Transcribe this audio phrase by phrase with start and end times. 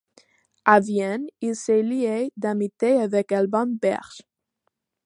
[0.65, 4.21] À Vienne, il se lie d'amitié avec Alban Berg.